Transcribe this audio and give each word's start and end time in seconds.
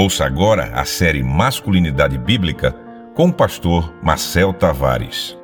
Ouça 0.00 0.24
agora 0.24 0.70
a 0.76 0.84
série 0.84 1.24
Masculinidade 1.24 2.16
Bíblica 2.16 2.72
com 3.16 3.30
o 3.30 3.32
pastor 3.32 3.92
Marcel 4.00 4.52
Tavares. 4.52 5.36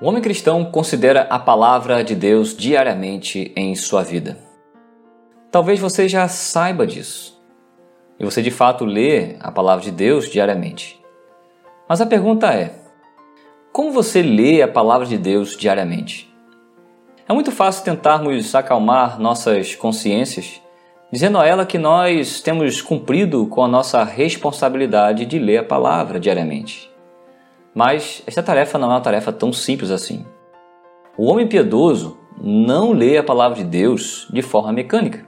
O 0.00 0.08
homem 0.08 0.20
cristão 0.20 0.64
considera 0.64 1.20
a 1.30 1.38
palavra 1.38 2.02
de 2.02 2.16
Deus 2.16 2.56
diariamente 2.56 3.52
em 3.54 3.76
sua 3.76 4.02
vida. 4.02 4.36
Talvez 5.48 5.78
você 5.78 6.08
já 6.08 6.26
saiba 6.26 6.84
disso. 6.84 7.40
E 8.18 8.24
você 8.24 8.42
de 8.42 8.50
fato 8.50 8.84
lê 8.84 9.36
a 9.38 9.52
palavra 9.52 9.84
de 9.84 9.92
Deus 9.92 10.28
diariamente. 10.28 11.00
Mas 11.88 12.00
a 12.00 12.06
pergunta 12.06 12.52
é: 12.52 12.74
como 13.72 13.92
você 13.92 14.22
lê 14.22 14.60
a 14.60 14.66
palavra 14.66 15.06
de 15.06 15.18
Deus 15.18 15.56
diariamente? 15.56 16.34
É 17.28 17.32
muito 17.32 17.52
fácil 17.52 17.84
tentarmos 17.84 18.56
acalmar 18.56 19.20
nossas 19.20 19.76
consciências 19.76 20.60
dizendo 21.12 21.38
a 21.38 21.46
ela 21.46 21.66
que 21.66 21.76
nós 21.76 22.40
temos 22.40 22.80
cumprido 22.80 23.46
com 23.46 23.62
a 23.62 23.68
nossa 23.68 24.02
responsabilidade 24.02 25.26
de 25.26 25.38
ler 25.38 25.58
a 25.58 25.64
palavra 25.64 26.18
diariamente. 26.18 26.90
Mas 27.74 28.22
esta 28.26 28.42
tarefa 28.42 28.78
não 28.78 28.90
é 28.90 28.94
uma 28.94 29.00
tarefa 29.00 29.30
tão 29.30 29.52
simples 29.52 29.90
assim. 29.90 30.24
O 31.16 31.26
homem 31.26 31.46
piedoso 31.46 32.16
não 32.40 32.92
lê 32.92 33.18
a 33.18 33.22
palavra 33.22 33.58
de 33.58 33.64
Deus 33.64 34.26
de 34.32 34.40
forma 34.40 34.72
mecânica. 34.72 35.26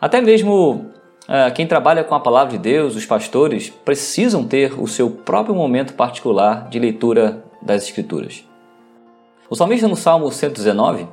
Até 0.00 0.22
mesmo 0.22 0.86
uh, 1.28 1.52
quem 1.54 1.66
trabalha 1.66 2.02
com 2.02 2.14
a 2.14 2.20
palavra 2.20 2.52
de 2.52 2.58
Deus, 2.58 2.96
os 2.96 3.04
pastores, 3.04 3.68
precisam 3.68 4.44
ter 4.44 4.80
o 4.80 4.88
seu 4.88 5.10
próprio 5.10 5.54
momento 5.54 5.92
particular 5.92 6.70
de 6.70 6.78
leitura 6.78 7.44
das 7.60 7.84
Escrituras. 7.84 8.44
O 9.50 9.54
salmista 9.54 9.86
no 9.86 9.96
Salmo 9.96 10.30
119 10.32 11.06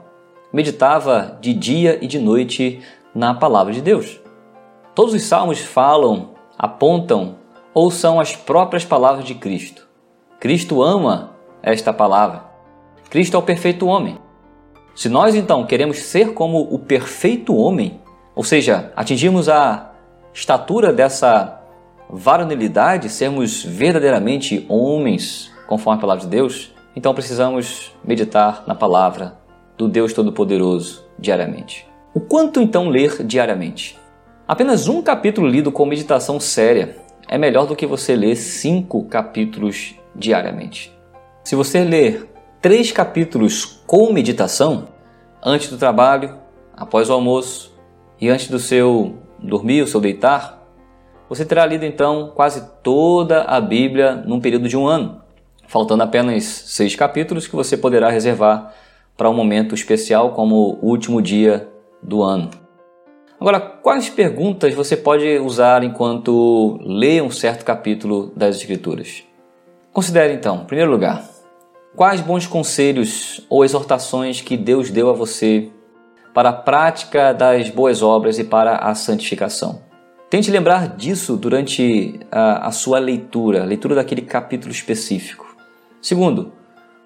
meditava 0.54 1.38
de 1.42 1.54
dia 1.54 2.00
e 2.02 2.08
de 2.08 2.20
noite 2.20 2.82
na 3.14 3.34
palavra 3.34 3.74
de 3.74 3.82
Deus. 3.82 4.20
Todos 4.96 5.14
os 5.14 5.24
salmos 5.24 5.60
falam, 5.60 6.32
apontam 6.58 7.36
ou 7.74 7.90
são 7.90 8.20
as 8.20 8.36
próprias 8.36 8.86
palavras 8.86 9.26
de 9.26 9.36
Cristo. 9.36 9.88
Cristo 10.40 10.84
ama 10.84 11.32
esta 11.62 11.94
palavra. 11.94 12.44
Cristo 13.10 13.36
é 13.36 13.40
o 13.40 13.44
perfeito 13.44 13.88
homem. 13.88 14.18
Se 14.96 15.10
nós 15.10 15.34
então 15.34 15.66
queremos 15.66 15.98
ser 16.00 16.34
como 16.34 16.60
o 16.60 16.78
perfeito 16.78 17.56
homem, 17.56 18.00
ou 18.36 18.44
seja, 18.44 18.92
atingirmos 18.96 19.50
a 19.50 19.92
estatura 20.34 20.94
dessa 20.94 21.62
varonilidade, 22.10 23.10
sermos 23.10 23.64
verdadeiramente 23.64 24.66
homens 24.70 25.52
conforme 25.68 25.98
a 25.98 26.02
palavra 26.02 26.24
de 26.24 26.30
Deus, 26.30 26.72
então 26.96 27.14
precisamos 27.14 27.92
meditar 28.04 28.64
na 28.68 28.76
palavra 28.76 29.38
do 29.78 29.88
Deus 29.88 30.14
Todo-Poderoso 30.14 31.04
diariamente. 31.18 31.93
O 32.16 32.20
quanto 32.20 32.62
então 32.62 32.90
ler 32.90 33.24
diariamente? 33.24 34.00
Apenas 34.48 34.88
um 34.88 35.02
capítulo 35.02 35.48
lido 35.48 35.72
com 35.72 35.84
meditação 35.84 36.40
séria 36.40 36.96
é 37.28 37.40
melhor 37.40 37.66
do 37.66 37.76
que 37.76 37.88
você 37.88 38.16
ler 38.16 38.36
cinco 38.36 39.04
capítulos 39.06 39.96
diariamente. 40.16 40.96
Se 41.44 41.56
você 41.56 41.84
ler 41.84 42.30
três 42.62 42.92
capítulos 42.92 43.82
com 43.88 44.14
meditação, 44.14 44.90
antes 45.44 45.70
do 45.70 45.78
trabalho, 45.78 46.38
após 46.78 47.10
o 47.10 47.14
almoço 47.14 47.74
e 48.22 48.30
antes 48.30 48.48
do 48.48 48.60
seu 48.60 49.16
dormir, 49.40 49.82
o 49.82 49.88
seu 49.88 50.00
deitar, 50.00 50.62
você 51.28 51.44
terá 51.44 51.66
lido 51.66 51.84
então 51.84 52.32
quase 52.36 52.64
toda 52.84 53.42
a 53.42 53.60
Bíblia 53.60 54.14
num 54.14 54.40
período 54.40 54.70
de 54.70 54.78
um 54.78 54.86
ano, 54.86 55.20
faltando 55.68 56.04
apenas 56.04 56.44
seis 56.44 56.96
capítulos 56.96 57.48
que 57.48 57.56
você 57.56 57.76
poderá 57.76 58.12
reservar 58.12 58.72
para 59.18 59.32
um 59.32 59.34
momento 59.34 59.74
especial 59.74 60.34
como 60.34 60.78
o 60.80 60.90
último 60.90 61.20
dia 61.20 61.73
do 62.04 62.22
ano. 62.22 62.52
Agora, 63.40 63.60
quais 63.60 64.10
perguntas 64.10 64.74
você 64.74 64.96
pode 64.96 65.38
usar 65.40 65.84
enquanto 65.84 66.80
lê 66.82 67.22
um 67.22 67.30
certo 67.30 67.66
capítulo 67.66 68.32
das 68.36 68.58
Escrituras? 68.58 69.24
Considere 69.92 70.34
então, 70.34 70.62
em 70.62 70.66
primeiro 70.66 70.92
lugar, 70.92 71.24
quais 71.96 72.22
bons 72.22 72.48
conselhos 72.48 73.46
ou 73.50 73.66
exortações 73.66 74.42
que 74.42 74.56
Deus 74.56 74.90
deu 74.90 75.10
a 75.10 75.14
você 75.14 75.70
para 76.34 76.50
a 76.50 76.54
prática 76.54 77.34
das 77.34 77.70
boas 77.70 78.02
obras 78.02 78.40
e 78.40 78.44
para 78.44 78.78
a 78.78 78.96
santificação. 78.96 79.82
Tente 80.30 80.50
lembrar 80.50 80.96
disso 80.96 81.38
durante 81.38 82.20
a, 82.32 82.68
a 82.68 82.72
sua 82.72 82.98
leitura, 82.98 83.62
a 83.62 83.66
leitura 83.66 83.94
daquele 83.94 84.24
capítulo 84.24 84.72
específico. 84.72 85.56
Segundo, 86.02 86.54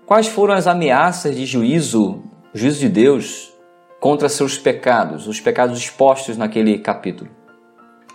quais 0.06 0.28
foram 0.28 0.54
as 0.54 0.66
ameaças 0.66 1.36
de 1.36 1.46
juízo, 1.46 2.24
juízo 2.54 2.80
de 2.80 2.88
Deus 2.88 3.52
contra 4.00 4.30
seus 4.30 4.58
pecados, 4.58 5.28
os 5.28 5.40
pecados 5.40 5.78
expostos 5.78 6.38
naquele 6.38 6.78
capítulo. 6.78 7.30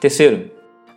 Terceiro, 0.01 0.51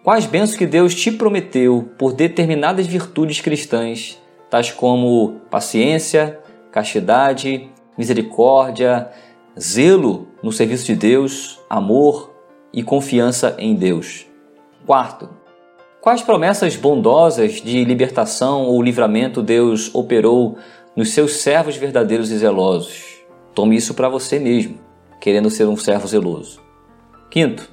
quais 0.04 0.26
bênçãos 0.26 0.58
que 0.58 0.66
Deus 0.66 0.94
te 0.94 1.12
prometeu 1.12 1.90
por 1.98 2.14
determinadas 2.14 2.86
virtudes 2.86 3.42
cristãs, 3.42 4.22
tais 4.50 4.72
como 4.72 5.42
paciência, 5.50 6.40
castidade, 6.72 7.70
misericórdia, 7.98 9.10
zelo 9.60 10.28
no 10.44 10.52
serviço 10.52 10.86
de 10.86 10.96
Deus, 10.96 11.60
amor 11.70 12.34
e 12.74 12.84
confiança 12.84 13.56
em 13.58 13.74
Deus. 13.74 14.26
Quarto, 14.86 15.30
quais 16.02 16.22
promessas 16.22 16.76
bondosas 16.76 17.54
de 17.54 17.84
libertação 17.86 18.66
ou 18.66 18.82
livramento 18.82 19.42
Deus 19.42 19.94
operou 19.96 20.58
nos 20.96 21.12
seus 21.12 21.38
servos 21.38 21.78
verdadeiros 21.78 22.30
e 22.32 22.38
zelosos? 22.38 23.15
Tome 23.56 23.78
isso 23.78 23.94
para 23.94 24.10
você 24.10 24.38
mesmo, 24.38 24.78
querendo 25.22 25.50
ser 25.50 25.66
um 25.66 25.78
servo 25.78 26.06
zeloso. 26.06 26.60
Quinto, 27.32 27.70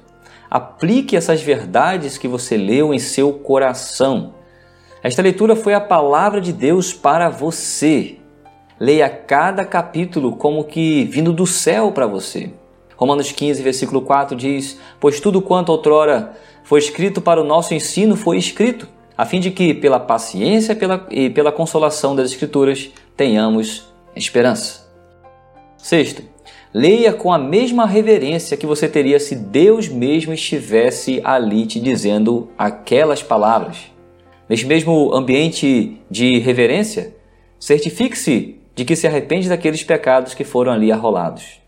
aplique 0.49 1.15
essas 1.15 1.41
verdades 1.41 2.17
que 2.17 2.27
você 2.27 2.55
leu 2.55 2.93
em 2.93 2.99
seu 2.99 3.33
coração. 3.33 4.33
Esta 5.03 5.21
leitura 5.21 5.57
foi 5.57 5.73
a 5.73 5.81
palavra 5.81 6.39
de 6.39 6.53
Deus 6.53 6.93
para 6.93 7.29
você. 7.29 8.15
Leia 8.79 9.09
cada 9.09 9.65
capítulo 9.65 10.37
como 10.37 10.63
que 10.63 11.03
vindo 11.03 11.33
do 11.33 11.45
céu 11.45 11.91
para 11.91 12.07
você. 12.07 12.53
Romanos 12.95 13.33
15, 13.33 13.61
versículo 13.61 14.01
4 14.03 14.37
diz: 14.37 14.79
Pois 15.01 15.19
tudo 15.19 15.41
quanto 15.41 15.69
outrora 15.69 16.33
foi 16.63 16.79
escrito 16.79 17.19
para 17.19 17.41
o 17.41 17.43
nosso 17.43 17.73
ensino 17.73 18.15
foi 18.15 18.37
escrito, 18.37 18.87
a 19.17 19.25
fim 19.25 19.41
de 19.41 19.51
que, 19.51 19.73
pela 19.73 19.99
paciência 19.99 20.77
e 21.11 21.29
pela 21.29 21.51
consolação 21.51 22.15
das 22.15 22.31
Escrituras, 22.31 22.89
tenhamos 23.17 23.85
esperança. 24.15 24.82
Sexto, 25.83 26.23
leia 26.73 27.11
com 27.11 27.29
a 27.29 27.37
mesma 27.37 27.85
reverência 27.85 28.55
que 28.55 28.65
você 28.65 28.87
teria 28.87 29.19
se 29.19 29.35
Deus 29.35 29.89
mesmo 29.89 30.31
estivesse 30.33 31.19
ali 31.25 31.65
te 31.65 31.77
dizendo 31.77 32.49
aquelas 32.57 33.21
palavras. 33.21 33.91
Neste 34.47 34.65
mesmo 34.65 35.13
ambiente 35.13 36.01
de 36.09 36.39
reverência, 36.39 37.13
certifique-se 37.59 38.61
de 38.73 38.85
que 38.85 38.95
se 38.95 39.05
arrepende 39.05 39.49
daqueles 39.49 39.83
pecados 39.83 40.33
que 40.33 40.45
foram 40.45 40.71
ali 40.71 40.89
arrolados. 40.89 41.59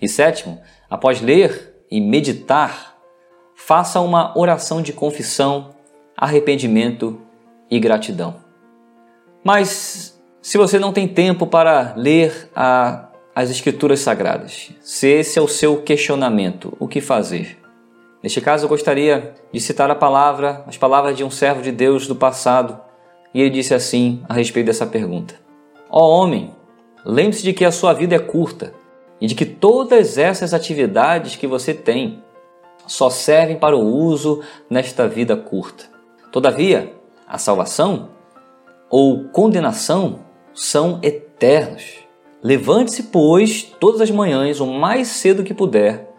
E 0.00 0.08
sétimo, 0.08 0.58
após 0.88 1.20
ler 1.20 1.74
e 1.90 2.00
meditar, 2.00 2.96
faça 3.54 4.00
uma 4.00 4.32
oração 4.36 4.80
de 4.80 4.94
confissão, 4.94 5.74
arrependimento 6.16 7.20
e 7.70 7.78
gratidão. 7.78 8.36
Mas 9.44 10.18
se 10.40 10.56
você 10.56 10.78
não 10.78 10.92
tem 10.92 11.06
tempo 11.06 11.46
para 11.46 11.92
ler 11.96 12.48
a 12.56 13.05
as 13.36 13.50
Escrituras 13.50 14.00
Sagradas. 14.00 14.70
Se 14.80 15.06
esse 15.08 15.38
é 15.38 15.42
o 15.42 15.46
seu 15.46 15.82
questionamento, 15.82 16.74
o 16.80 16.88
que 16.88 17.02
fazer? 17.02 17.58
Neste 18.22 18.40
caso, 18.40 18.64
eu 18.64 18.68
gostaria 18.70 19.34
de 19.52 19.60
citar 19.60 19.90
a 19.90 19.94
palavra, 19.94 20.64
as 20.66 20.78
palavras 20.78 21.14
de 21.14 21.22
um 21.22 21.28
servo 21.28 21.60
de 21.60 21.70
Deus 21.70 22.06
do 22.06 22.16
passado, 22.16 22.80
e 23.34 23.42
ele 23.42 23.50
disse 23.50 23.74
assim 23.74 24.24
a 24.26 24.32
respeito 24.32 24.68
dessa 24.68 24.86
pergunta: 24.86 25.34
Ó 25.90 26.00
oh, 26.00 26.22
homem, 26.22 26.50
lembre-se 27.04 27.42
de 27.42 27.52
que 27.52 27.66
a 27.66 27.70
sua 27.70 27.92
vida 27.92 28.14
é 28.14 28.18
curta 28.18 28.72
e 29.20 29.26
de 29.26 29.34
que 29.34 29.44
todas 29.44 30.16
essas 30.16 30.54
atividades 30.54 31.36
que 31.36 31.46
você 31.46 31.74
tem 31.74 32.24
só 32.86 33.10
servem 33.10 33.58
para 33.58 33.76
o 33.76 33.84
uso 33.84 34.42
nesta 34.70 35.06
vida 35.06 35.36
curta. 35.36 35.84
Todavia, 36.32 36.90
a 37.28 37.36
salvação 37.36 38.08
ou 38.88 39.24
condenação 39.24 40.20
são 40.54 41.00
eternos. 41.02 42.05
Levante-se, 42.46 43.02
pois, 43.02 43.64
todas 43.80 44.00
as 44.00 44.08
manhãs, 44.08 44.60
o 44.60 44.66
mais 44.68 45.08
cedo 45.08 45.42
que 45.42 45.52
puder, 45.52 46.14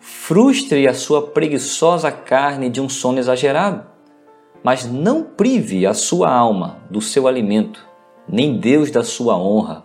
frustre 0.00 0.88
a 0.88 0.92
sua 0.92 1.28
preguiçosa 1.28 2.10
carne 2.10 2.68
de 2.68 2.80
um 2.80 2.88
sono 2.88 3.20
exagerado, 3.20 3.86
mas 4.60 4.84
não 4.90 5.22
prive 5.22 5.86
a 5.86 5.94
sua 5.94 6.34
alma 6.34 6.78
do 6.90 7.00
seu 7.00 7.28
alimento, 7.28 7.86
nem 8.28 8.58
Deus 8.58 8.90
da 8.90 9.04
sua 9.04 9.38
honra, 9.38 9.84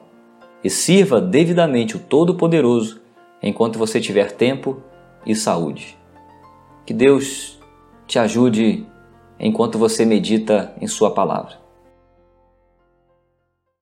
e 0.63 0.69
sirva 0.69 1.21
devidamente 1.21 1.95
o 1.95 1.99
Todo-Poderoso 1.99 2.99
enquanto 3.39 3.77
você 3.77 4.01
tiver 4.01 4.31
tempo 4.31 4.81
e 5.23 5.35
saúde. 5.35 5.95
Que 6.87 6.93
Deus 6.95 7.59
te 8.07 8.17
ajude 8.17 8.83
enquanto 9.39 9.77
você 9.77 10.05
medita 10.05 10.73
em 10.81 10.87
Sua 10.87 11.11
palavra. 11.11 11.62